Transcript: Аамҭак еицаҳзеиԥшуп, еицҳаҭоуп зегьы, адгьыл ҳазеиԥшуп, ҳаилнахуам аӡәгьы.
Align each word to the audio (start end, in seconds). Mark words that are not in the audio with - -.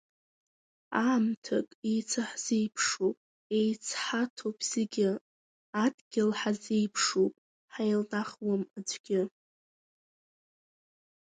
Аамҭак 1.03 1.67
еицаҳзеиԥшуп, 1.89 3.17
еицҳаҭоуп 3.57 4.57
зегьы, 4.71 5.09
адгьыл 5.83 6.31
ҳазеиԥшуп, 6.39 7.33
ҳаилнахуам 7.73 8.61
аӡәгьы. 8.77 9.21